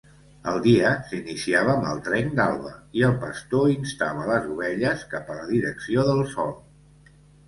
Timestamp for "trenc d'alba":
2.07-2.71